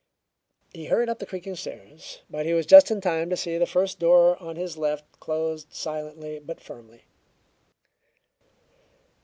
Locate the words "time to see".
3.01-3.59